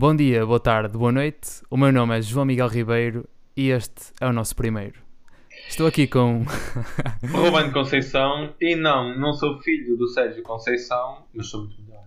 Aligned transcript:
Bom 0.00 0.16
dia, 0.16 0.46
boa 0.46 0.58
tarde, 0.58 0.96
boa 0.96 1.12
noite. 1.12 1.60
O 1.68 1.76
meu 1.76 1.92
nome 1.92 2.16
é 2.16 2.22
João 2.22 2.46
Miguel 2.46 2.68
Ribeiro 2.68 3.28
e 3.54 3.68
este 3.68 4.14
é 4.18 4.26
o 4.26 4.32
nosso 4.32 4.56
primeiro. 4.56 4.98
Estou 5.68 5.86
aqui 5.86 6.06
com. 6.06 6.42
Ruben 7.30 7.70
Conceição. 7.70 8.54
E 8.58 8.74
não, 8.74 9.14
não 9.18 9.34
sou 9.34 9.58
filho 9.58 9.98
do 9.98 10.08
Sérgio 10.08 10.42
Conceição, 10.42 11.26
mas 11.34 11.48
sou 11.48 11.66
muito 11.66 11.82
melhor. 11.82 12.04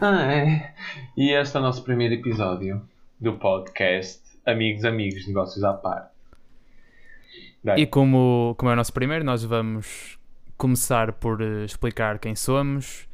Ah, 0.00 0.32
é. 0.32 0.74
E 1.18 1.32
este 1.32 1.54
é 1.54 1.60
o 1.60 1.62
nosso 1.62 1.84
primeiro 1.84 2.14
episódio 2.14 2.80
do 3.20 3.34
podcast 3.34 4.22
Amigos, 4.46 4.82
Amigos, 4.82 5.26
Negócios 5.26 5.62
à 5.62 5.74
Par. 5.74 6.10
E 7.76 7.86
como, 7.86 8.54
como 8.56 8.70
é 8.70 8.72
o 8.72 8.76
nosso 8.76 8.94
primeiro, 8.94 9.22
nós 9.22 9.44
vamos 9.44 10.18
começar 10.56 11.12
por 11.12 11.42
eh, 11.42 11.66
explicar 11.66 12.18
quem 12.18 12.34
somos, 12.34 13.06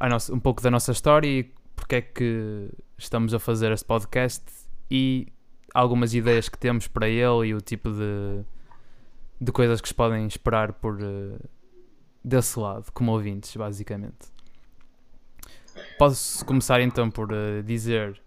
a 0.00 0.08
nossa, 0.08 0.34
um 0.34 0.40
pouco 0.40 0.60
da 0.60 0.72
nossa 0.72 0.90
história 0.90 1.28
e 1.28 1.54
porque 1.84 1.96
é 1.96 2.00
que 2.00 2.70
estamos 2.96 3.34
a 3.34 3.38
fazer 3.38 3.70
este 3.70 3.84
podcast 3.84 4.42
e 4.90 5.28
algumas 5.74 6.14
ideias 6.14 6.48
que 6.48 6.56
temos 6.56 6.88
para 6.88 7.06
ele 7.06 7.48
e 7.48 7.54
o 7.54 7.60
tipo 7.60 7.90
de, 7.90 8.42
de 9.38 9.52
coisas 9.52 9.82
que 9.82 9.88
se 9.88 9.94
podem 9.94 10.26
esperar 10.26 10.72
por 10.72 10.94
uh, 10.94 11.38
desse 12.24 12.58
lado, 12.58 12.90
como 12.94 13.12
ouvintes, 13.12 13.54
basicamente. 13.54 14.32
Posso 15.98 16.42
começar 16.46 16.80
então 16.80 17.10
por 17.10 17.30
uh, 17.30 17.62
dizer 17.62 18.18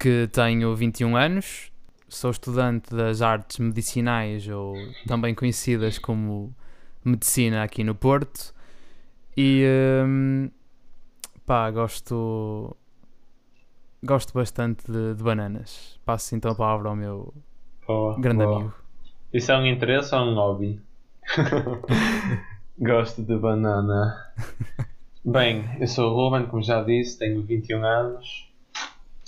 que 0.00 0.28
tenho 0.32 0.74
21 0.74 1.16
anos, 1.16 1.70
sou 2.08 2.32
estudante 2.32 2.92
das 2.92 3.22
artes 3.22 3.60
medicinais 3.60 4.48
ou 4.48 4.74
também 5.06 5.36
conhecidas 5.36 6.00
como 6.00 6.52
medicina 7.04 7.62
aqui 7.62 7.84
no 7.84 7.94
Porto 7.94 8.52
e 9.36 9.64
um, 10.04 10.50
pá, 11.46 11.70
gosto 11.70 12.76
gosto 14.04 14.34
bastante 14.34 14.90
de, 14.90 15.14
de, 15.14 15.22
bananas. 15.22 15.98
Passo 16.04 16.34
então 16.34 16.50
a 16.50 16.54
palavra 16.54 16.88
ao 16.88 16.96
meu 16.96 17.32
boa, 17.86 18.20
grande 18.20 18.44
boa. 18.44 18.56
amigo. 18.56 18.74
Isso 19.32 19.52
é 19.52 19.56
um 19.56 19.66
interesse 19.66 20.14
ou 20.14 20.22
um 20.22 20.34
hobby? 20.34 20.80
gosto 22.78 23.22
de 23.22 23.36
banana. 23.38 24.32
Bem, 25.24 25.64
eu 25.80 25.88
sou 25.88 26.12
o 26.12 26.14
Ruben, 26.14 26.46
como 26.46 26.62
já 26.62 26.82
disse, 26.82 27.18
tenho 27.18 27.42
21 27.42 27.84
anos, 27.84 28.52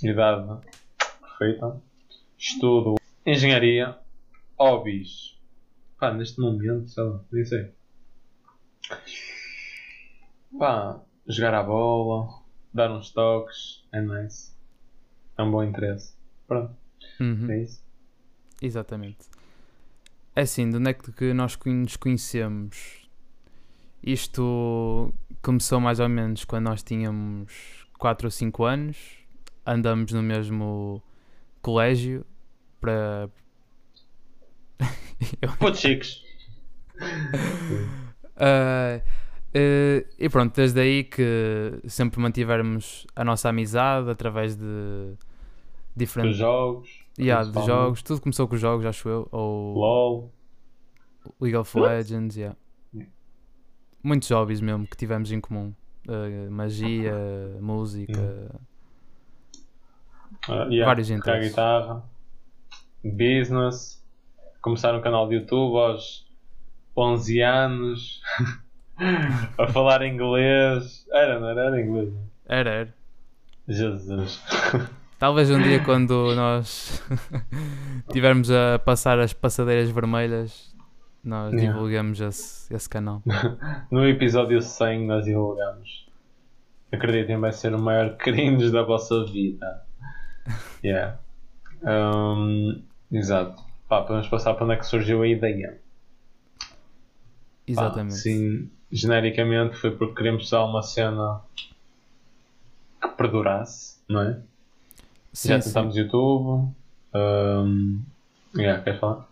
idade 0.02 0.60
perfeita. 1.20 1.80
Estudo 2.36 2.96
engenharia, 3.26 3.96
hobbies. 4.58 5.36
Pá, 5.98 6.12
neste 6.12 6.40
momento, 6.40 6.88
sei 6.88 7.02
lá, 7.02 7.20
nem 7.32 7.44
sei. 7.44 7.72
Pá, 10.56 11.00
jogar 11.28 11.54
a 11.54 11.62
bola, 11.62 12.42
dar 12.72 12.90
uns 12.90 13.10
toques, 13.10 13.84
é 13.92 14.00
nice. 14.00 14.52
É 15.36 15.42
um 15.42 15.50
bom 15.50 15.62
interesse. 15.62 16.14
Pronto, 16.46 16.74
Uhum, 17.20 17.50
é 17.50 17.62
isso. 17.62 17.82
Exatamente. 18.60 19.18
É 20.34 20.42
assim, 20.42 20.70
de 20.70 20.76
onde 20.76 20.90
é 20.90 20.94
que 20.94 21.32
nós 21.34 21.58
nos 21.66 21.96
conhecemos? 21.96 23.08
Isto 24.02 25.12
começou 25.42 25.80
mais 25.80 26.00
ou 26.00 26.08
menos 26.08 26.44
quando 26.44 26.64
nós 26.66 26.82
tínhamos 26.82 27.84
4 27.98 28.26
ou 28.28 28.30
5 28.30 28.64
anos. 28.64 28.96
Andamos 29.66 30.12
no 30.12 30.22
mesmo 30.22 31.02
colégio 31.60 32.24
para. 32.80 33.28
Eu- 35.42 35.74
chiques. 35.74 36.22
Ah, 38.40 39.00
eh, 39.54 40.06
e 40.18 40.28
pronto, 40.28 40.54
desde 40.54 40.80
aí 40.80 41.04
que 41.04 41.80
sempre 41.86 42.20
mantivermos 42.20 43.06
a 43.16 43.24
nossa 43.24 43.48
amizade 43.48 44.10
através 44.10 44.56
de 44.56 45.14
diferentes 45.96 46.36
jogos, 46.36 47.04
yeah, 47.18 47.48
de 47.48 47.66
jogos. 47.66 48.02
Tudo 48.02 48.20
começou 48.20 48.46
com 48.46 48.54
os 48.54 48.60
jogos, 48.60 48.84
acho 48.86 49.08
eu. 49.08 49.28
Ou 49.32 49.74
LOL. 49.74 50.32
League 51.40 51.56
of? 51.56 51.78
Legends, 51.78 52.36
yeah. 52.36 52.56
Yeah. 52.94 53.12
Muitos 54.02 54.30
hobbies 54.30 54.60
mesmo 54.60 54.86
que 54.86 54.96
tivemos 54.96 55.30
em 55.32 55.40
comum. 55.40 55.74
Uh, 56.06 56.50
magia, 56.50 57.12
música. 57.60 58.50
Ah, 60.48 60.64
yeah, 60.70 60.86
Vários 60.86 61.10
interesses. 61.10 61.50
guitarra, 61.50 62.02
business, 63.04 64.02
começar 64.62 64.94
um 64.94 65.00
canal 65.02 65.28
de 65.28 65.34
YouTube 65.34 65.76
aos 65.76 66.26
11 66.96 67.40
anos, 67.42 68.22
a 69.58 69.66
falar 69.68 70.02
inglês. 70.04 71.06
Era, 71.12 71.38
não 71.40 71.48
era? 71.48 71.64
Era 71.66 71.80
inglês. 71.80 72.12
Era, 72.46 72.70
era. 72.70 72.94
Jesus. 73.66 74.42
Talvez 75.18 75.50
um 75.50 75.60
dia 75.60 75.80
quando 75.84 76.34
nós 76.34 77.02
tivermos 78.12 78.50
a 78.50 78.78
passar 78.78 79.18
as 79.18 79.32
passadeiras 79.32 79.90
vermelhas, 79.90 80.74
nós 81.22 81.52
Yeah. 81.52 81.72
divulgamos 81.72 82.20
esse, 82.20 82.72
esse 82.74 82.88
canal. 82.88 83.22
No 83.90 84.06
episódio 84.08 84.60
100 84.62 85.06
nós 85.06 85.24
divulgamos. 85.24 86.06
Acreditem, 86.90 87.38
vai 87.38 87.52
ser 87.52 87.74
o 87.74 87.78
maior 87.78 88.16
cringe 88.16 88.70
da 88.70 88.82
vossa 88.82 89.24
vida. 89.26 89.82
Yeah. 90.82 91.18
Um, 91.82 92.82
exato. 93.12 93.62
Pá, 93.88 94.02
podemos 94.02 94.28
passar 94.28 94.54
para 94.54 94.64
onde 94.64 94.74
é 94.74 94.76
que 94.78 94.86
surgiu 94.86 95.22
a 95.22 95.28
ideia. 95.28 95.78
Pá, 96.58 96.66
Exatamente. 97.66 98.14
sim, 98.14 98.70
genericamente 98.90 99.76
foi 99.76 99.90
porque 99.90 100.14
queremos 100.14 100.46
usar 100.46 100.64
uma 100.64 100.82
cena 100.82 101.40
que 103.00 103.08
perdurasse, 103.08 103.98
não 104.08 104.22
é? 104.22 104.40
Sim, 105.32 105.48
Já 105.48 105.60
sim. 105.60 105.68
tentámos 105.68 105.96
YouTube. 105.96 106.72
Um, 107.14 108.00
yeah, 108.56 108.82
queres 108.82 108.98
falar? 108.98 109.28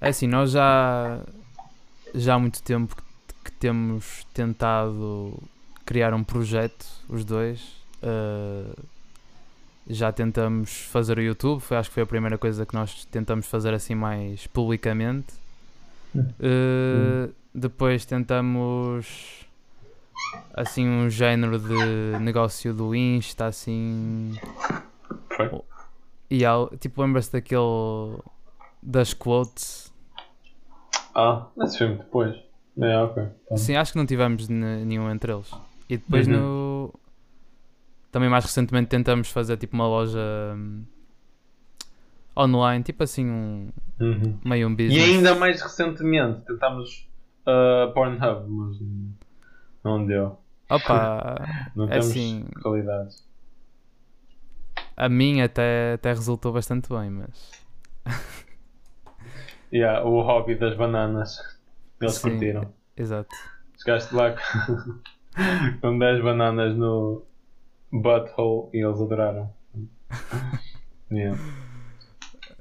É 0.00 0.08
assim, 0.08 0.26
nós 0.26 0.50
já, 0.50 1.20
já 2.14 2.34
há 2.34 2.38
muito 2.38 2.62
tempo 2.62 2.94
que, 2.94 3.02
que 3.44 3.52
temos 3.52 4.24
tentado 4.34 5.34
criar 5.84 6.14
um 6.14 6.22
projeto, 6.22 6.86
os 7.08 7.24
dois. 7.24 7.60
Uh, 8.02 8.74
já 9.86 10.10
tentamos 10.12 10.82
fazer 10.86 11.18
o 11.18 11.22
YouTube, 11.22 11.60
foi, 11.60 11.76
acho 11.76 11.90
que 11.90 11.94
foi 11.94 12.02
a 12.02 12.06
primeira 12.06 12.38
coisa 12.38 12.64
que 12.64 12.74
nós 12.74 13.04
tentamos 13.06 13.46
fazer 13.46 13.74
assim 13.74 13.94
mais 13.94 14.46
publicamente. 14.46 15.34
Uh, 16.14 17.32
Depois 17.54 18.04
tentamos 18.04 19.46
assim 20.52 20.88
um 20.88 21.08
género 21.08 21.58
de 21.58 22.18
negócio 22.20 22.74
do 22.74 22.94
Insta, 22.94 23.46
assim. 23.46 24.32
Foi? 25.36 25.50
E 26.30 26.44
tipo, 26.78 27.00
lembra-se 27.02 27.32
daquele 27.32 28.18
das 28.82 29.14
quotes? 29.14 29.92
Ah, 31.14 31.46
esse 31.62 31.78
muito 31.86 32.02
depois. 32.04 32.34
É, 32.76 32.98
ok. 32.98 33.22
Tá. 33.48 33.56
Sim, 33.56 33.76
acho 33.76 33.92
que 33.92 33.98
não 33.98 34.06
tivemos 34.06 34.48
ne- 34.48 34.84
nenhum 34.84 35.08
entre 35.10 35.32
eles. 35.32 35.50
E 35.88 35.96
depois 35.96 36.26
Uhum. 36.26 36.34
no. 36.34 36.94
Também 38.10 38.28
mais 38.28 38.44
recentemente 38.44 38.88
tentamos 38.88 39.28
fazer 39.30 39.56
tipo 39.56 39.74
uma 39.74 39.86
loja 39.86 40.18
hum, 40.56 40.84
online, 42.36 42.82
tipo 42.82 43.02
assim 43.04 43.26
um 43.26 43.68
Uhum. 44.00 44.38
meio 44.44 44.66
um 44.68 44.72
E 44.72 44.74
business. 44.76 45.04
ainda 45.16 45.34
mais 45.36 45.60
recentemente 45.62 46.40
tentámos 46.46 47.08
uh, 47.46 47.92
Pornhub, 47.92 48.48
mas 48.48 48.76
não 49.82 50.06
deu. 50.06 50.38
Opa, 50.70 51.36
Não 51.76 51.84
é 51.86 51.88
temos 51.90 52.06
assim, 52.10 52.46
qualidades. 52.62 53.24
a 54.96 55.08
minha 55.08 55.44
até, 55.46 55.94
até 55.94 56.10
resultou 56.10 56.52
bastante 56.52 56.88
bem, 56.88 57.10
mas. 57.10 57.50
Yeah, 59.72 60.04
o 60.06 60.22
hobby 60.22 60.54
das 60.54 60.76
bananas. 60.76 61.38
Eles 62.00 62.14
Sim. 62.14 62.30
curtiram. 62.30 62.72
Exato. 62.96 63.28
Chegaste 63.82 64.14
lá 64.14 64.30
com- 64.32 65.00
com 65.82 65.98
10 65.98 66.22
bananas 66.22 66.76
no 66.76 67.24
butthole 67.90 68.68
e 68.72 68.84
eles 68.84 69.00
adoraram. 69.00 69.52
Yeah. 71.10 71.36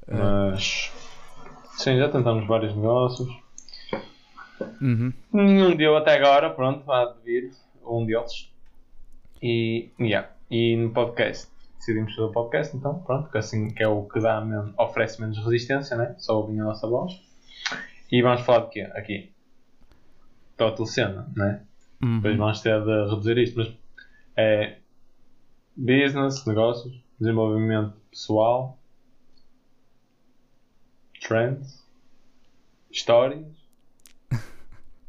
Mas 0.07 0.91
sim, 1.77 1.97
já 1.99 2.09
tentámos 2.09 2.47
vários 2.47 2.75
negócios. 2.75 3.29
Uhum. 4.83 5.13
Nenhum 5.31 5.75
deu 5.77 5.95
até 5.95 6.13
agora, 6.17 6.49
pronto, 6.49 6.91
há 6.91 7.05
de 7.05 7.21
vir 7.23 7.51
um 7.85 8.05
deles. 8.05 8.51
E, 9.41 9.89
yeah. 9.97 10.29
e 10.51 10.75
no 10.75 10.91
podcast, 10.91 11.49
decidimos 11.77 12.13
fazer 12.13 12.27
o 12.27 12.31
podcast, 12.33 12.75
então, 12.75 12.99
pronto, 12.99 13.31
que 13.31 13.37
assim 13.37 13.69
que 13.69 13.81
é 13.81 13.87
o 13.87 14.03
que 14.03 14.19
dá 14.19 14.41
men- 14.41 14.73
oferece 14.77 15.21
menos 15.21 15.37
resistência, 15.37 15.95
né? 15.95 16.15
Só 16.17 16.41
ouvem 16.41 16.59
a 16.59 16.65
nossa 16.65 16.85
voz. 16.85 17.13
E 18.11 18.21
vamos 18.21 18.41
falar 18.41 18.65
de 18.65 18.71
quê? 18.71 18.81
Aqui. 18.93 19.31
Total 20.57 20.85
cena, 20.85 21.31
né? 21.33 21.63
Uhum. 22.03 22.17
Depois 22.17 22.37
vamos 22.37 22.61
ter 22.61 22.83
de 22.83 23.09
reduzir 23.09 23.37
isto, 23.37 23.57
mas 23.57 23.73
é 24.35 24.79
business, 25.77 26.45
negócios, 26.45 27.01
desenvolvimento 27.17 27.93
pessoal, 28.11 28.77
trends, 31.21 31.81
histórias 32.91 33.62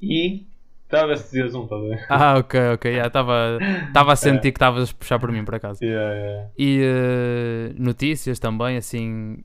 e 0.05 0.47
Estava 0.85 1.13
a 1.13 1.17
um, 1.17 1.65
estás 1.65 1.73
a 1.73 1.79
ver? 1.89 2.07
Ah, 2.09 2.39
ok, 2.39 2.61
ok. 2.75 2.99
Estava 3.01 3.59
tava 3.93 4.13
a 4.13 4.17
sentir 4.17 4.53
que 4.53 4.57
estavas 4.59 4.91
a 4.91 4.95
puxar 4.95 5.19
por 5.19 5.33
mim, 5.33 5.45
por 5.45 5.55
acaso. 5.57 5.83
Yeah, 5.83 6.15
yeah. 6.15 6.51
E 6.57 6.81
eh, 6.83 7.75
notícias 7.77 8.39
também, 8.39 8.77
assim. 8.77 9.39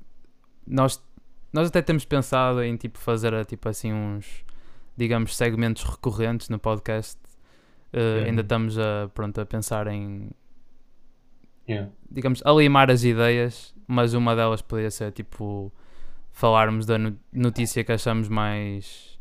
Nós, 0.67 1.01
nós 1.51 1.69
até 1.69 1.81
temos 1.81 2.05
pensado 2.05 2.61
em 2.61 2.75
tipo, 2.75 2.99
fazer 2.99 3.33
eh, 3.33 3.43
tipo, 3.45 3.67
assim, 3.67 3.91
uns, 3.91 4.45
digamos, 4.95 5.35
segmentos 5.35 5.83
recorrentes 5.83 6.49
no 6.49 6.59
podcast. 6.59 7.17
Yeah. 7.95 8.27
Ainda 8.29 8.41
estamos 8.41 8.77
a, 8.77 9.09
pronto, 9.15 9.41
a 9.41 9.45
pensar 9.45 9.87
em, 9.87 10.29
Yeah. 11.67 11.89
digamos, 12.11 12.41
a 12.45 12.51
limar 12.51 12.91
as 12.91 13.03
ideias, 13.03 13.73
mas 13.87 14.13
uma 14.13 14.35
delas 14.35 14.61
poderia 14.61 14.91
ser 14.91 15.11
tipo 15.11 15.71
falarmos 16.31 16.85
da 16.85 16.97
no- 16.97 17.17
notícia 17.33 17.83
que 17.83 17.91
achamos 17.91 18.27
mais 18.27 19.18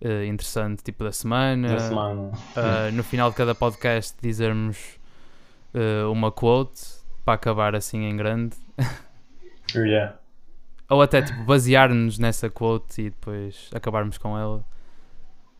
eh, 0.00 0.26
interessante, 0.26 0.82
tipo 0.82 1.04
da 1.04 1.12
semana. 1.12 1.74
Na 1.74 1.78
semana. 1.80 2.22
Uh, 2.56 2.92
no 2.92 3.02
final 3.04 3.30
de 3.30 3.36
cada 3.36 3.54
podcast 3.54 4.16
dizermos 4.22 4.98
uh, 5.74 6.10
uma 6.10 6.32
quote 6.32 6.80
para 7.24 7.34
acabar 7.34 7.74
assim 7.74 8.04
em 8.04 8.16
grande 8.16 8.56
Yeah. 9.72 10.16
ou 10.88 11.00
até 11.00 11.22
tipo 11.22 11.44
basear-nos 11.44 12.18
nessa 12.18 12.50
quote 12.50 13.02
e 13.02 13.10
depois 13.10 13.70
acabarmos 13.72 14.18
com 14.18 14.36
ela 14.36 14.64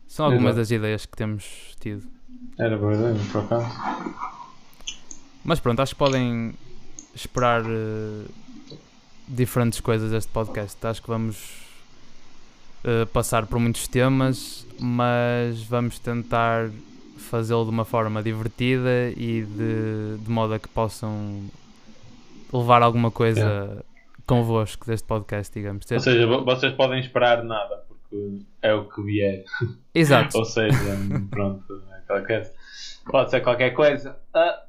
são 0.05 0.25
algumas 0.25 0.57
das 0.57 0.69
ideias 0.69 1.05
que 1.05 1.15
temos 1.15 1.73
tido 1.79 2.05
Era 2.59 2.75
verdade, 2.75 3.19
por 3.31 3.43
acaso. 3.45 3.65
mas 5.45 5.61
pronto, 5.61 5.81
acho 5.81 5.93
que 5.93 5.99
podem 5.99 6.53
esperar 7.15 7.61
uh, 7.61 8.25
diferentes 9.29 9.79
coisas 9.79 10.11
deste 10.11 10.29
podcast 10.31 10.85
acho 10.85 11.01
que 11.01 11.07
vamos 11.07 11.60
uh, 12.85 13.05
passar 13.07 13.45
por 13.45 13.59
muitos 13.59 13.87
temas 13.87 14.65
mas 14.79 15.61
vamos 15.63 15.99
tentar 15.99 16.69
fazê-lo 17.17 17.63
de 17.65 17.69
uma 17.69 17.85
forma 17.85 18.21
divertida 18.23 19.09
e 19.15 19.43
de, 19.43 20.17
de 20.17 20.29
modo 20.29 20.53
a 20.55 20.59
que 20.59 20.67
possam 20.67 21.43
levar 22.51 22.81
alguma 22.81 23.11
coisa 23.11 23.85
convosco 24.25 24.85
deste 24.87 25.07
podcast, 25.07 25.53
digamos. 25.53 25.85
Ou 25.91 25.99
seja, 25.99 26.25
vo- 26.27 26.43
vocês 26.43 26.73
podem 26.73 26.99
esperar 26.99 27.43
nada, 27.43 27.83
porque 27.87 28.39
é 28.61 28.73
o 28.73 28.85
que 28.89 29.01
vier. 29.03 29.43
Exato, 29.93 30.35
Ou 30.39 30.45
seja, 30.45 30.77
pronto, 31.29 31.81
é 31.91 31.97
aquela 31.99 32.25
coisa. 32.25 32.51
Pode 33.05 33.29
ser 33.31 33.41
qualquer 33.41 33.69
coisa. 33.71 34.17
Ah, 34.33 34.63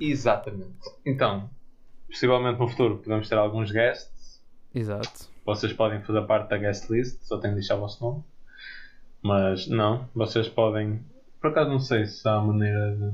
exatamente. 0.00 0.72
Então, 1.04 1.50
possivelmente 2.08 2.58
no 2.58 2.68
futuro 2.68 2.96
podemos 2.98 3.28
ter 3.28 3.36
alguns 3.36 3.70
guests. 3.70 4.40
exato. 4.74 5.28
Vocês 5.44 5.72
podem 5.72 6.02
fazer 6.02 6.22
parte 6.22 6.50
da 6.50 6.58
guest 6.58 6.88
list, 6.90 7.20
só 7.22 7.38
têm 7.38 7.50
de 7.50 7.56
deixar 7.56 7.76
o 7.76 7.80
vosso 7.80 8.02
nome. 8.02 8.24
Mas 9.22 9.66
não, 9.68 10.08
vocês 10.14 10.48
podem. 10.48 11.00
Por 11.40 11.50
acaso 11.50 11.70
não 11.70 11.78
sei 11.80 12.06
se 12.06 12.26
há 12.28 12.38
maneira 12.40 12.96
de. 12.96 13.12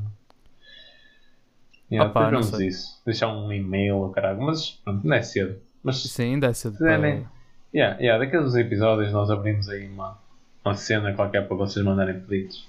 Yeah, 1.93 2.11
Opa, 2.11 2.31
não 2.31 2.43
sei. 2.43 2.69
isso. 2.69 3.01
Deixar 3.05 3.29
um 3.29 3.53
e-mail 3.53 3.97
ou 3.97 4.11
caralho. 4.11 4.41
Mas 4.41 4.71
pronto, 4.71 5.05
não 5.07 5.17
é 5.17 5.23
cedo. 5.23 5.61
Mas 5.83 6.03
Sim, 6.05 6.35
ainda 6.35 6.47
é 6.47 6.53
cedo 6.53 6.79
para... 6.79 6.97
Yeah, 7.73 7.99
yeah, 8.01 8.19
daqueles 8.19 8.55
episódios 8.55 9.13
nós 9.13 9.31
abrimos 9.31 9.69
aí 9.69 9.89
uma, 9.89 10.19
uma 10.65 10.75
cena 10.75 11.15
qualquer 11.15 11.47
para 11.47 11.57
vocês 11.57 11.85
mandarem 11.85 12.21
pedidos. 12.21 12.67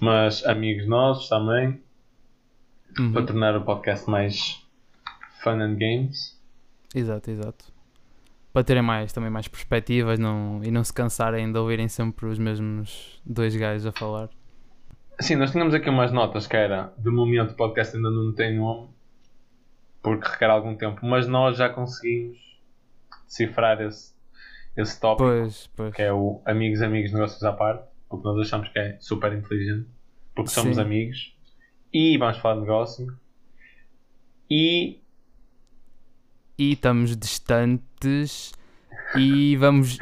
Mas 0.00 0.44
amigos 0.46 0.86
nossos 0.86 1.28
também, 1.28 1.80
Uhum, 2.98 3.12
para 3.12 3.26
tornar 3.26 3.56
o 3.56 3.62
podcast 3.62 4.08
mais 4.08 4.62
fun 5.42 5.60
and 5.60 5.74
games. 5.76 6.38
Exato, 6.94 7.30
exato. 7.30 7.75
Para 8.56 8.64
terem 8.64 8.82
mais, 8.82 9.12
também 9.12 9.28
mais 9.28 9.46
perspectivas 9.46 10.18
não, 10.18 10.64
e 10.64 10.70
não 10.70 10.82
se 10.82 10.90
cansarem 10.90 11.52
de 11.52 11.58
ouvirem 11.58 11.88
sempre 11.88 12.24
os 12.24 12.38
mesmos 12.38 13.20
dois 13.22 13.54
gajos 13.54 13.84
a 13.84 13.92
falar. 13.92 14.30
Sim, 15.20 15.36
nós 15.36 15.50
tínhamos 15.50 15.74
aqui 15.74 15.90
umas 15.90 16.10
notas 16.10 16.46
que 16.46 16.56
era, 16.56 16.90
de 16.96 17.10
momento 17.10 17.50
o 17.50 17.54
podcast 17.54 17.94
ainda 17.94 18.10
não 18.10 18.34
tem 18.34 18.56
nome, 18.56 18.88
porque 20.02 20.26
requer 20.26 20.48
algum 20.48 20.74
tempo, 20.74 21.04
mas 21.04 21.28
nós 21.28 21.58
já 21.58 21.68
conseguimos 21.68 22.38
decifrar 23.26 23.78
esse, 23.82 24.14
esse 24.74 24.98
tópico, 24.98 25.28
Pois, 25.28 25.66
pois. 25.76 25.94
que 25.94 26.00
é 26.00 26.10
o 26.10 26.40
amigos, 26.46 26.80
amigos, 26.80 27.12
negócios 27.12 27.42
à 27.42 27.52
parte, 27.52 27.84
o 28.08 28.16
que 28.16 28.24
nós 28.24 28.38
achamos 28.40 28.70
que 28.70 28.78
é 28.78 28.96
super 29.00 29.34
inteligente, 29.34 29.86
porque 30.34 30.48
somos 30.48 30.76
Sim. 30.76 30.82
amigos, 30.82 31.36
e 31.92 32.16
vamos 32.16 32.38
falar 32.38 32.54
de 32.54 32.60
negócio, 32.62 33.06
e 34.50 35.02
E 36.58 36.72
estamos 36.72 37.16
distantes 37.16 38.52
e 39.14 39.56
vamos 39.56 39.98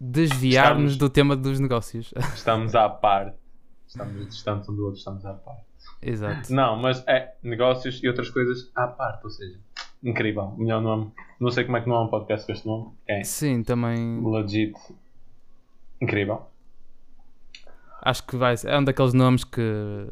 desviar-nos 0.00 0.96
do 0.96 1.08
tema 1.10 1.34
dos 1.34 1.58
negócios. 1.58 2.12
estamos 2.34 2.74
à 2.74 2.88
parte. 2.88 3.36
Estamos 3.86 4.28
distantes 4.28 4.68
um 4.68 4.74
do 4.74 4.84
outro, 4.84 4.98
estamos 4.98 5.24
à 5.26 5.34
parte. 5.34 5.64
Exato. 6.00 6.52
Não, 6.52 6.76
mas 6.76 7.02
é 7.08 7.34
negócios 7.42 8.00
e 8.02 8.08
outras 8.08 8.30
coisas 8.30 8.70
à 8.74 8.86
parte, 8.86 9.24
ou 9.24 9.30
seja, 9.30 9.58
incrível. 10.02 10.54
Melhor 10.56 10.80
nome. 10.80 11.12
Não 11.40 11.50
sei 11.50 11.64
como 11.64 11.76
é 11.76 11.80
que 11.80 11.88
não 11.88 11.96
há 11.96 12.04
um 12.04 12.08
podcast 12.08 12.46
com 12.46 12.52
este 12.52 12.66
nome. 12.66 12.92
É 13.06 13.24
Sim, 13.24 13.62
também 13.62 14.20
legit. 14.24 14.74
Incrível. 16.00 16.46
acho 18.02 18.26
que 18.26 18.36
vai 18.36 18.56
ser, 18.56 18.68
é 18.70 18.78
um 18.78 18.84
daqueles 18.84 19.14
nomes 19.14 19.44
que 19.44 20.06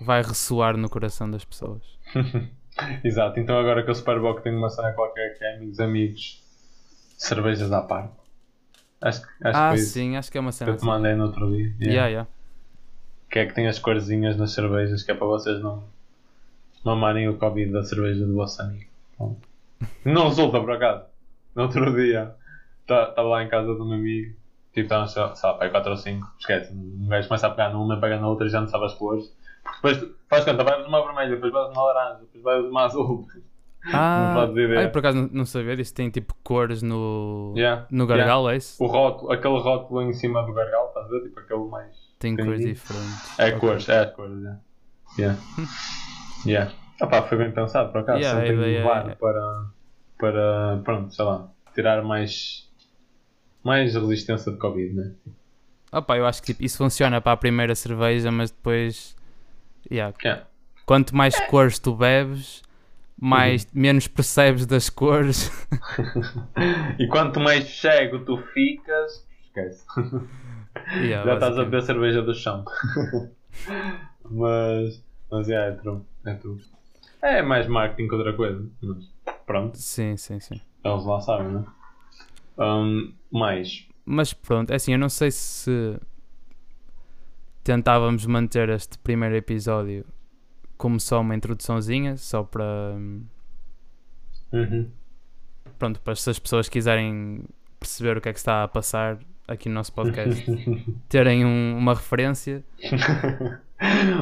vai 0.00 0.22
ressoar 0.22 0.76
no 0.76 0.88
coração 0.88 1.30
das 1.30 1.44
pessoas. 1.44 1.82
Exato. 3.04 3.38
Então 3.40 3.58
agora 3.58 3.82
que 3.82 3.90
o 3.90 3.94
Superboc 3.94 4.42
tem 4.42 4.54
uma 4.54 4.70
cena 4.70 4.92
qualquer 4.92 5.36
que 5.38 5.44
é 5.44 5.56
amigos, 5.56 5.80
amigos, 5.80 6.42
cervejas 7.16 7.72
à 7.72 7.82
parte. 7.82 8.12
Acho, 9.00 9.22
que- 9.22 9.48
acho 9.48 9.58
ah, 9.58 9.70
que 9.72 9.78
sim, 9.78 10.16
acho 10.16 10.30
que 10.30 10.38
é 10.38 10.40
uma 10.40 10.50
que 10.50 10.56
cena 10.56 10.70
eu 10.72 10.76
te 10.76 10.84
mandei 10.84 11.14
no 11.14 11.24
outro 11.24 11.50
dia. 11.50 11.66
assim. 11.68 11.84
Yeah, 11.84 12.08
yeah. 12.08 12.30
Que 13.30 13.38
é 13.38 13.46
que 13.46 13.54
tem 13.54 13.66
as 13.66 13.78
corzinhas 13.78 14.36
nas 14.36 14.52
cervejas, 14.52 15.02
que 15.02 15.10
é 15.10 15.14
para 15.14 15.26
vocês 15.26 15.60
não 15.62 15.84
mamarem 16.84 17.28
o 17.28 17.36
Covid 17.36 17.72
da 17.72 17.82
cerveja 17.82 18.26
do 18.26 18.34
vosso 18.34 18.60
amigo. 18.62 18.88
Não 20.04 20.28
resulta 20.28 20.60
por 20.60 20.72
acaso. 20.72 21.04
No 21.54 21.62
outro 21.62 21.94
dia 21.94 22.34
estava 22.82 23.22
lá 23.22 23.42
em 23.42 23.48
casa 23.48 23.74
do 23.74 23.84
meu 23.84 23.94
amigo, 23.94 24.34
tipo, 24.72 24.80
estávamos, 24.80 25.12
sei 25.12 25.22
lá, 25.22 25.34
sei 25.34 25.48
lá, 25.48 25.56
para 25.56 25.66
aí 25.66 25.70
4 25.70 25.90
ou 25.90 25.96
5, 25.96 26.26
esquece, 26.38 26.72
um 26.72 27.06
gajo 27.08 27.28
começa 27.28 27.46
a 27.46 27.50
pegar 27.50 27.70
numa, 27.70 28.00
pega 28.00 28.18
na 28.18 28.28
outra 28.28 28.46
e 28.46 28.50
já 28.50 28.60
não 28.60 28.68
sabe 28.68 28.84
as 28.86 28.94
cores. 28.94 29.32
Depois 29.76 29.98
faz 30.28 30.44
conta, 30.44 30.64
vai 30.64 30.82
uma 30.84 31.02
vermelha, 31.04 31.30
depois 31.34 31.52
vai 31.52 31.70
uma 31.70 31.82
laranja, 31.82 32.20
depois 32.20 32.42
vai 32.42 32.60
uma 32.60 32.84
azul. 32.84 33.26
Ah, 33.92 34.32
fazes 34.34 34.56
ideia. 34.56 34.80
ai, 34.80 34.90
por 34.90 34.98
acaso 34.98 35.16
não, 35.22 35.28
não 35.32 35.46
sabia 35.46 35.74
disso. 35.74 35.94
Tem 35.94 36.10
tipo 36.10 36.34
cores 36.44 36.82
no, 36.82 37.54
Yeah, 37.56 37.86
no 37.90 38.06
gargalo, 38.06 38.50
é 38.50 38.56
isso? 38.58 38.82
O 38.82 38.86
rótulo, 38.86 39.32
aquele 39.32 39.58
rótulo 39.58 40.02
em 40.02 40.12
cima 40.12 40.42
do 40.44 40.52
gargalo, 40.52 40.88
estás 40.88 41.06
a 41.06 41.08
ver? 41.08 41.22
Tipo 41.22 41.40
aquele 41.40 41.64
mais. 41.64 41.96
Tem 42.18 42.36
cores 42.36 42.60
diferentes. 42.60 43.38
É 43.38 43.46
Ok. 43.46 43.58
cores, 43.58 43.88
é 43.88 43.98
as 44.00 44.12
cores, 44.12 44.38
yeah. 44.38 44.60
Yeah. 45.18 45.38
yeah. 46.46 46.72
Opá, 47.00 47.22
foi 47.22 47.38
bem 47.38 47.50
pensado 47.52 47.90
por 47.90 48.02
acaso. 48.02 48.18
Yeah, 48.20 48.44
de 48.44 48.52
ideia 48.52 48.78
levar 48.80 49.08
é- 49.10 49.14
para, 49.14 49.66
para, 50.18 50.80
pronto, 50.84 51.14
sei 51.14 51.24
lá, 51.24 51.48
tirar 51.74 52.02
mais, 52.04 52.68
mais 53.64 53.94
resistência 53.94 54.52
de 54.52 54.58
Covid, 54.58 54.94
né? 54.94 55.12
Opa, 55.90 56.18
eu 56.18 56.26
acho 56.26 56.42
que 56.42 56.52
tipo, 56.52 56.62
isso 56.62 56.76
funciona 56.76 57.18
para 57.20 57.32
a 57.32 57.36
primeira 57.36 57.74
cerveja, 57.74 58.30
mas 58.30 58.50
depois. 58.50 59.16
Yeah, 59.90 60.14
Yeah. 60.24 60.46
Quanto 60.86 61.14
mais 61.14 61.38
cores 61.48 61.78
tu 61.78 61.94
bebes, 61.94 62.62
mais 63.20 63.66
menos 63.72 64.08
percebes 64.08 64.66
das 64.66 64.90
cores. 64.90 65.50
e 66.98 67.06
quanto 67.06 67.38
mais 67.38 67.64
cego 67.80 68.24
tu 68.24 68.38
ficas, 68.38 69.26
esquece. 69.44 69.84
Yeah, 71.00 71.24
Já 71.24 71.34
estás 71.34 71.58
a 71.58 71.64
beber 71.64 71.82
cerveja 71.82 72.22
do 72.22 72.34
chão. 72.34 72.64
mas, 74.30 75.04
mas 75.30 75.48
yeah, 75.48 75.74
é 75.74 75.76
true, 75.76 76.00
é 76.24 76.34
true. 76.34 76.60
É 77.22 77.42
mais 77.42 77.66
marketing 77.68 78.08
que 78.08 78.14
outra 78.14 78.32
coisa, 78.32 78.66
mas 78.82 79.04
pronto. 79.46 79.76
Sim, 79.76 80.16
sim, 80.16 80.40
sim. 80.40 80.60
Eles 80.84 81.04
lá 81.04 81.20
sabem, 81.20 81.52
né? 81.52 81.64
Um, 82.58 83.12
mais. 83.30 83.86
Mas 84.04 84.32
pronto, 84.32 84.70
é 84.70 84.76
assim, 84.76 84.92
eu 84.92 84.98
não 84.98 85.08
sei 85.08 85.30
se 85.30 85.98
tentávamos 87.70 88.26
manter 88.26 88.68
este 88.70 88.98
primeiro 88.98 89.36
episódio 89.36 90.04
como 90.76 90.98
só 90.98 91.20
uma 91.20 91.36
introduçãozinha, 91.36 92.16
só 92.16 92.42
para. 92.42 92.64
hum, 92.96 93.24
Uhum. 94.52 94.90
Pronto, 95.78 96.00
para 96.00 96.16
se 96.16 96.28
as 96.28 96.38
pessoas 96.40 96.68
quiserem 96.68 97.44
perceber 97.78 98.16
o 98.16 98.20
que 98.20 98.28
é 98.28 98.32
que 98.32 98.38
está 98.40 98.64
a 98.64 98.68
passar 98.68 99.20
aqui 99.46 99.68
no 99.68 99.76
nosso 99.76 99.92
podcast, 99.92 100.44
terem 101.08 101.44
um- 101.44 101.76
uma 101.78 101.94
referência. 101.94 102.64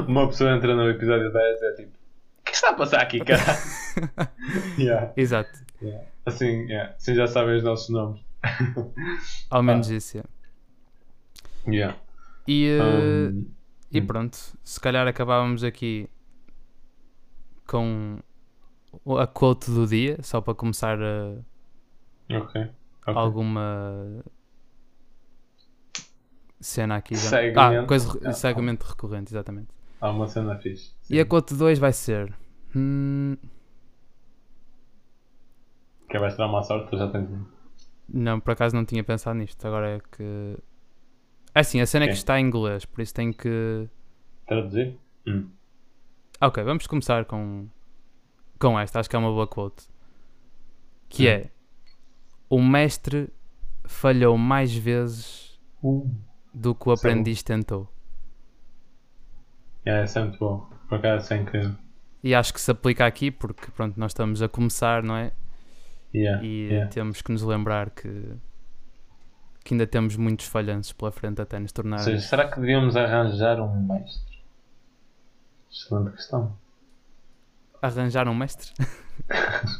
Uma 0.07 0.27
pessoa 0.27 0.55
entra 0.55 0.73
no 0.75 0.87
episódio 0.89 1.33
10 1.33 1.61
e 1.61 1.65
é 1.65 1.71
tipo: 1.77 1.91
O 2.39 2.43
que 2.45 2.51
está 2.51 2.69
a 2.69 2.73
passar 2.73 3.01
aqui, 3.01 3.19
cara? 3.19 3.41
yeah, 4.79 5.11
Exato, 5.17 5.49
yeah. 5.81 6.05
Assim, 6.25 6.65
yeah. 6.67 6.93
assim 6.95 7.13
já 7.15 7.25
sabem 7.27 7.57
os 7.57 7.63
nossos 7.63 7.89
nomes. 7.89 8.21
ao 9.49 9.61
menos 9.63 9.89
isso. 9.89 10.17
yeah. 10.17 10.29
Yeah. 11.67 11.97
E, 12.51 12.67
Um, 12.79 13.45
e 13.91 14.01
hum. 14.01 14.07
pronto, 14.07 14.37
se 14.63 14.79
calhar 14.79 15.07
acabávamos 15.07 15.63
aqui 15.63 16.09
com 17.67 18.19
a 19.19 19.27
quote 19.27 19.71
do 19.71 19.85
dia, 19.87 20.17
só 20.23 20.41
para 20.41 20.55
começar 20.55 20.99
a 21.01 21.37
ok. 22.29 22.55
ok. 23.07 23.13
alguma 23.13 24.23
cena 26.59 26.95
aqui. 26.97 27.15
já- 27.15 27.29
Segmento. 27.29 27.59
Ah, 27.59 27.85
coisa, 27.87 28.19
Ah, 28.25 28.33
segmento 28.33 28.85
recorrente, 28.85 29.31
exatamente. 29.33 29.69
Há 30.01 30.09
uma 30.11 30.27
cena 30.27 30.57
fixe. 30.57 30.93
E 31.09 31.19
a 31.19 31.25
quote 31.25 31.53
2 31.55 31.79
vai 31.79 31.93
ser. 31.93 32.33
hum, 32.75 33.35
Quem 36.09 36.19
vai 36.19 36.29
tirar 36.31 36.47
uma 36.47 36.61
sorte, 36.61 36.97
já 36.97 37.07
tens 37.09 37.29
um. 37.31 37.45
não, 38.07 38.39
por 38.39 38.51
acaso 38.51 38.75
não 38.75 38.85
tinha 38.85 39.03
pensado 39.03 39.37
nisto. 39.37 39.63
Agora 39.65 39.89
é 39.97 39.99
que. 39.99 40.57
É 41.53 41.59
assim, 41.61 41.81
a 41.81 41.85
cena 41.85 42.05
é 42.05 42.07
que 42.07 42.13
está 42.13 42.39
em 42.39 42.45
inglês, 42.45 42.85
por 42.85 43.01
isso 43.01 43.13
tenho 43.13 43.33
que. 43.33 43.87
Traduzir? 44.47 44.97
Hum. 45.27 45.49
Ok, 46.41 46.63
vamos 46.63 46.87
começar 46.87 47.25
com, 47.25 47.67
com 48.59 48.79
esta. 48.79 48.99
Acho 48.99 49.09
que 49.09 49.15
é 49.15 49.19
uma 49.19 49.31
boa 49.31 49.47
quote. 49.47 49.83
Que 51.09 51.27
Hum. 51.27 51.31
é: 51.31 51.49
O 52.49 52.61
mestre 52.61 53.29
falhou 53.85 54.37
mais 54.37 54.73
vezes 54.73 55.59
Uh. 55.83 56.09
do 56.53 56.73
que 56.75 56.87
o 56.89 56.91
é 56.91 56.95
aprendiz 56.95 57.43
tentou. 57.43 57.91
É, 59.85 60.03
é 60.03 60.19
muito 60.21 60.39
bom. 60.39 60.69
Por 60.87 60.97
acaso, 60.97 61.25
isso 61.25 61.33
é 61.33 61.37
incrível. 61.37 61.75
E 62.23 62.35
acho 62.35 62.53
que 62.53 62.59
se 62.61 62.69
aplica 62.71 63.05
aqui 63.05 63.31
porque 63.31 63.71
pronto, 63.71 63.97
nós 63.99 64.11
estamos 64.11 64.41
a 64.41 64.49
começar, 64.49 65.01
não 65.03 65.15
é? 65.15 65.31
Yeah, 66.13 66.43
E 66.43 66.67
yeah. 66.67 66.89
temos 66.89 67.21
que 67.21 67.31
nos 67.31 67.43
lembrar 67.43 67.91
que, 67.91 68.33
que 69.69 69.75
ainda 69.75 69.85
temos 69.85 70.15
muitos 70.15 70.47
falhanços 70.47 70.91
pela 70.93 71.11
frente 71.11 71.39
até 71.39 71.59
nos 71.59 71.71
tornar. 71.71 71.97
Ou 71.97 72.03
seja, 72.03 72.19
será 72.27 72.49
que 72.49 72.59
devíamos 72.59 72.95
arranjar 72.95 73.61
um 73.61 73.79
mestre? 73.87 74.39
Excelente 75.71 76.15
questão. 76.15 76.57
Arranjar 77.79 78.27
um 78.27 78.33
mestre? 78.35 78.71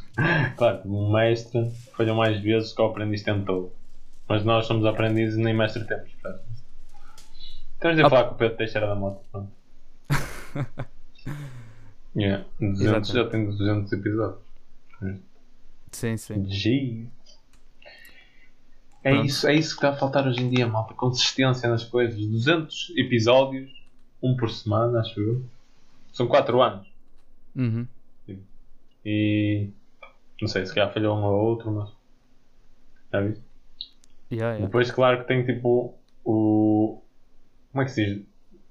Claro, 0.57 0.81
um 0.85 1.11
mestre 1.13 1.71
falhou 1.95 2.13
mais 2.15 2.39
vezes 2.41 2.73
que 2.73 2.81
o 2.81 2.85
aprendiz 2.87 3.23
tentou. 3.23 3.73
Mas 4.27 4.43
nós 4.43 4.65
somos 4.67 4.85
aprendizes 4.85 5.37
e 5.39 5.41
nem 5.41 5.55
mestre 5.55 5.85
temos. 5.87 6.11
Temos 7.79 7.95
de 7.97 8.03
Ah. 8.03 8.09
falar 8.09 8.25
com 8.25 8.35
o 8.35 8.37
Pedro 8.37 8.57
Teixeira 8.57 8.85
da 8.87 8.95
Moto. 8.95 9.21
Pronto. 9.31 9.49
yeah. 12.15 12.45
200, 12.59 13.09
já 13.09 13.27
tem 13.29 13.45
200 13.45 13.91
episódios. 13.93 14.39
Sim, 15.91 16.17
sim. 16.17 16.45
G. 16.49 17.07
É 19.03 19.11
Pronto. 19.11 19.25
isso, 19.25 19.47
é 19.47 19.55
isso 19.55 19.69
que 19.69 19.85
está 19.85 19.89
a 19.89 19.95
faltar 19.95 20.27
hoje 20.27 20.41
em 20.41 20.49
dia, 20.49 20.67
malta. 20.67 20.93
Consistência 20.93 21.69
nas 21.69 21.83
coisas. 21.83 22.19
200 22.19 22.93
episódios, 22.97 23.71
um 24.21 24.35
por 24.35 24.49
semana, 24.49 24.99
acho 24.99 25.19
eu. 25.19 25.43
São 26.11 26.27
4 26.27 26.61
anos. 26.61 26.87
Uhum. 27.55 27.87
E 29.05 29.69
não 30.41 30.47
sei, 30.47 30.65
se 30.65 30.73
calhar 30.73 30.93
falhou 30.93 31.17
um 31.17 31.23
ou 31.23 31.45
outro, 31.45 31.71
mas. 31.71 31.89
Já 33.11 33.21
viste? 33.21 33.43
Yeah, 34.31 34.53
yeah. 34.53 34.65
Depois, 34.65 34.91
claro 34.91 35.19
que 35.21 35.27
tem 35.27 35.45
tipo 35.45 35.95
o. 36.23 37.01
Como 37.71 37.81
é 37.81 37.85
que 37.85 37.91
se 37.91 38.05
diz? 38.05 38.25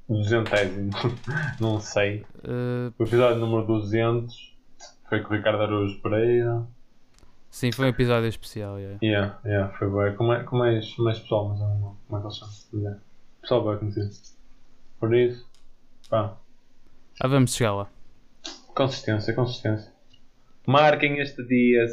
Duzentésimo. 0.08 0.90
não 1.60 1.80
sei. 1.80 2.24
Uh, 2.38 2.92
O 2.98 3.04
episódio 3.04 3.38
número 3.38 3.66
200 3.66 4.56
foi 5.08 5.20
com 5.22 5.32
o 5.32 5.36
Ricardo 5.36 5.62
Araújo 5.62 6.00
Pereira. 6.00 6.66
Sim, 7.58 7.72
foi 7.72 7.86
um 7.86 7.88
episódio 7.88 8.28
especial. 8.28 8.78
Yeah. 8.78 8.98
Yeah, 9.02 9.38
yeah, 9.44 9.76
foi 9.78 9.88
bem. 9.90 10.16
Com 10.16 10.24
mais, 10.24 10.46
com 10.46 10.56
mais, 10.58 10.96
mais 10.98 11.18
pessoal, 11.18 11.48
mas 11.48 11.58
não 11.60 11.96
como 12.06 12.18
é 12.18 12.20
que 12.20 12.26
eles 12.26 12.36
chamam? 12.36 12.54
Yeah. 12.74 13.00
Pessoal 13.42 13.64
bem 13.68 13.78
conhecido. 13.78 14.10
Por 15.00 15.14
isso, 15.14 15.46
pá, 16.08 16.36
Ah, 17.20 17.28
vamos 17.28 17.54
chegar 17.54 17.74
lá. 17.74 17.88
consistência, 18.74 19.34
consistência. 19.34 19.92
Marquem 20.66 21.18
este 21.20 21.42
dia 21.46 21.86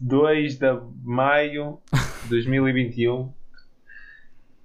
2 0.00 0.58
de 0.58 0.66
maio 1.04 1.78
de 2.24 2.28
2021. 2.28 3.32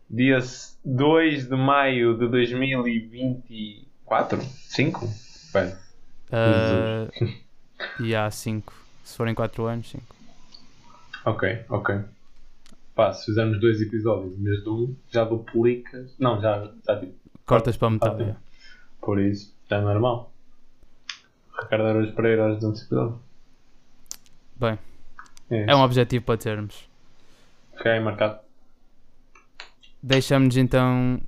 Dia 0.09 0.39
2 0.85 1.47
de 1.49 1.55
maio 1.55 2.17
de 2.17 2.27
2024? 2.29 4.41
5? 4.41 5.05
Espera. 5.05 5.77
Uh, 6.29 7.09
e 8.03 8.15
há 8.15 8.29
5. 8.31 8.73
Se 9.03 9.15
forem 9.15 9.35
4 9.35 9.65
anos, 9.65 9.89
5. 9.89 10.03
Ok, 11.27 11.65
ok. 11.67 12.05
Pá, 12.95 13.11
se 13.11 13.25
fizermos 13.25 13.59
dois 13.59 13.81
episódios 13.81 14.39
em 14.39 14.43
vez 14.43 14.63
de 14.63 14.69
um, 14.69 14.95
já 15.11 15.25
duplicas. 15.25 16.15
Não, 16.17 16.39
já, 16.39 16.71
já 16.87 16.99
tipo. 17.01 17.13
Cortas 17.45 17.75
para 17.75 17.89
metade. 17.89 18.13
ok. 18.13 18.25
yeah. 18.25 18.41
Por 19.01 19.19
isso, 19.19 19.53
já 19.69 19.77
é 19.77 19.81
normal. 19.81 20.31
Ricardo 21.61 21.85
Araújo 21.85 22.13
Pereira 22.13 22.45
aos 22.45 22.59
200 22.61 22.81
episódios. 22.81 23.19
Bem, 24.55 24.79
É, 25.49 25.71
é 25.71 25.75
um 25.75 25.81
objetivo 25.81 26.23
para 26.23 26.37
termos. 26.37 26.89
Aí 27.83 27.99
marcado. 27.99 28.39
Deixamos 30.01 30.55
então 30.55 31.19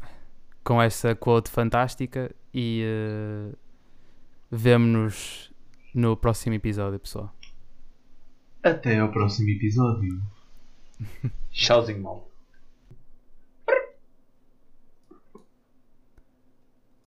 com 0.64 0.82
essa 0.82 1.14
quote 1.14 1.50
fantástica 1.50 2.34
e 2.54 2.86
uh, 2.86 3.58
vemo-nos 4.50 5.52
no 5.94 6.16
próximo 6.16 6.56
episódio, 6.56 7.00
pessoal. 7.00 7.34
Até 8.64 9.00
ao 9.00 9.12
próximo 9.12 9.50
episódio. 9.50 10.22
Tchauzinho, 11.52 12.02
mal. 12.02 12.29